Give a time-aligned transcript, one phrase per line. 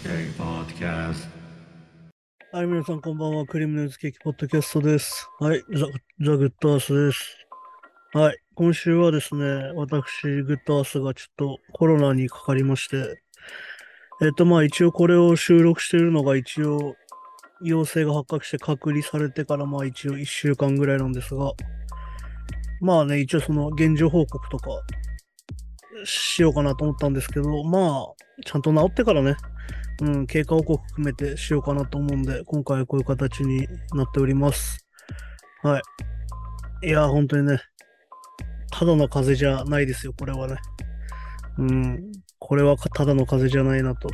[0.00, 1.28] Cake Podcast.
[2.52, 3.46] はい、皆さんこんばんは。
[3.46, 5.28] クリームノイズケーキポッドキャストです。
[5.40, 5.86] はい、ザ・
[6.20, 7.46] ザ・グッドアースです。
[8.12, 13.22] はい、今週はですね、私、グッドアースがちょっとコロナにかかりまして、
[14.22, 16.96] えっ、と、まあ一応これを収録しているのが一応
[17.62, 21.52] 陽性が発覚して隔離されてからまあ一応1週間ぐらいなんですが、
[22.80, 24.70] まあね、一応その現状報告とか
[26.04, 28.14] しようかなと思ったんですけど、まあ、
[28.44, 29.36] ちゃんと治ってからね、
[30.02, 34.84] うん、経過報告含めてしようかなと思うんで、今回はこういう形になっております。
[35.62, 35.80] は
[36.82, 36.88] い。
[36.88, 37.60] いや、本当にね、
[38.70, 40.56] ただの風邪じゃないですよ、これはね。
[41.58, 44.10] うん、これはただの風邪じゃないなと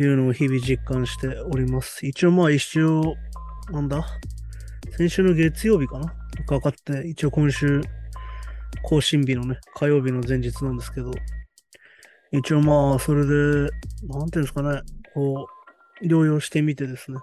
[0.00, 2.04] いうのを日々実感しております。
[2.04, 3.14] 一応まあ一応、
[3.70, 4.04] なんだ？
[4.96, 6.12] 先週の月曜日かな？
[6.46, 7.80] かかって、一応今週、
[8.82, 11.12] 更新日のね、火曜日の前日なんですけど、
[12.32, 13.70] 一応まあ、それで、
[14.06, 14.82] なんていうんですかね、
[15.14, 15.46] こ
[16.02, 17.18] う、療養してみてですね。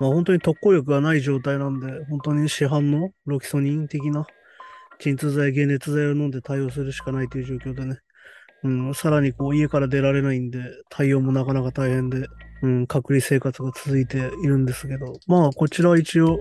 [0.00, 4.26] まあ本当に特効薬がない状態なんで、本当に市販のロキソニン的な
[4.98, 7.98] 鎮痛剤、解熱剤を飲んで対応するしかないという状況でね。
[8.64, 12.26] うん、さらにこう家から出られないんで、対応もなかなか大変で、
[12.62, 16.38] うん、隔離生活が続いているんですけど、まあこちらは一応、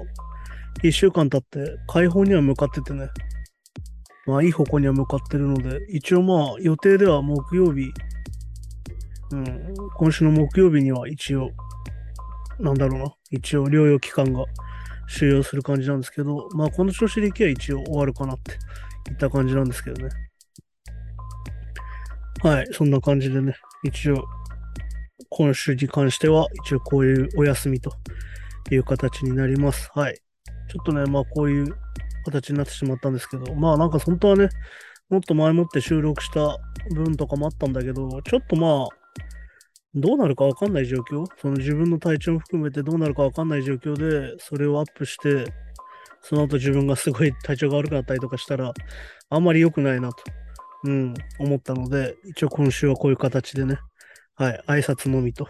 [0.84, 3.10] 一週間経って解放には向かっててね、
[4.28, 7.92] まあいい方向には向かってるので、一応まあ予定では木曜日、
[9.32, 11.50] うん、今週の木曜日には一応、
[12.60, 14.46] なんだろうな、一応療養期間が
[15.10, 18.54] 終了する感じなんですけど、まあこの調子でいけば一応終わるかなって
[19.12, 20.10] いった感じなんですけどね。
[22.44, 24.24] はい、そんな感じでね、一応、
[25.30, 27.92] 今週に関しては一応こういうお休みと
[28.72, 29.90] いう形になります。
[29.94, 30.16] はい。
[30.70, 31.76] ちょっとね、まあこういう
[32.24, 34.50] 形になってしまったんですけど、まあなんか本当はね、
[35.10, 36.58] もっと前もって収録した
[36.94, 38.88] 分とかもあったんだけど、ちょっとまあ、
[39.94, 45.52] どうなるかわかんない状況、その自分の体調も含めてどうなるかわかんない状況で、それをアップして、
[46.22, 48.74] その後自分がすごい体調が悪くなったりとかしたら、
[49.30, 50.24] あんまり良くないなと、
[50.86, 53.80] うん、思ったので、一応今週はこういう形でね、
[54.36, 55.50] はい、挨拶のみと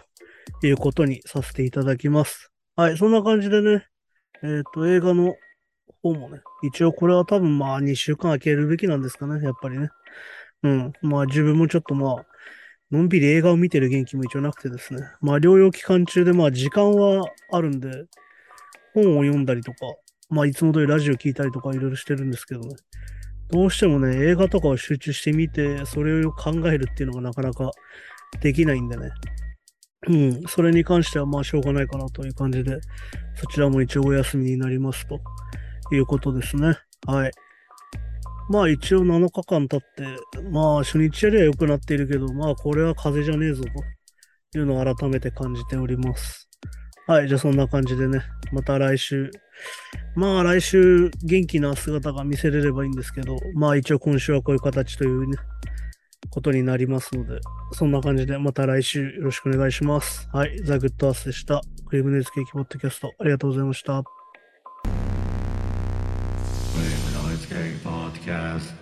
[0.64, 2.50] いうことにさせていただきます。
[2.74, 3.86] はい、そんな感じでね、
[4.42, 5.36] えっ、と、映画の
[6.02, 9.88] 方もね、一応これは多分まあ2週間空けるべきなんですかね、やっぱりね。
[10.62, 10.92] うん。
[11.02, 12.26] まあ自分もちょっとまあ、
[12.90, 15.02] のんびり映画を見てる元気も一応なくてですね。
[15.20, 17.88] まあ療養期間中でまあ時間はあるんで、
[18.94, 19.78] 本を読んだりとか、
[20.28, 22.74] まあいつも通りラジオ聞いたりとかいろいろしてるんですけどね。
[23.50, 27.70] どうしてもね、映画とかを集中してみて、それを考えるっていうのがなかなか
[28.40, 29.10] できないんでね。
[30.08, 30.42] うん。
[30.48, 32.78] それに関してはまあしょうがないかなという感じで、
[33.34, 35.20] そちらも一応お休みになりますと。
[35.94, 36.76] いうことですね。
[37.06, 37.30] はい。
[38.48, 43.64] まあ一応7日間経って、まあ初日よりは良くなっているけど、まあこれは風邪じゃねえぞ
[44.52, 46.48] というのを改めて感じております。
[47.06, 48.20] はい、じゃあそんな感じでね、
[48.52, 49.30] また来週、
[50.14, 55.36] まあ来週元気な姿が見せれればいいんですけど、まあ一応今週はこういう形というね、
[56.30, 57.40] ことになりますので、
[57.72, 60.28] そんな感じでまた来週よろしくお願いします。
[60.32, 61.60] はい、ザ・グッドアースでした。
[61.86, 64.21] クリームネイズケーキポッドキャストありがとうございました。
[67.52, 68.81] Podcast.